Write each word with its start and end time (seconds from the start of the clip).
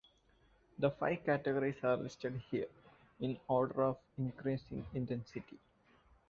The 0.79 0.89
five 0.89 1.23
categories 1.23 1.75
are 1.83 1.95
listed 1.95 2.41
here, 2.49 2.65
in 3.19 3.39
order 3.47 3.83
of 3.83 3.97
increasing 4.17 4.83
intensity. 4.95 5.59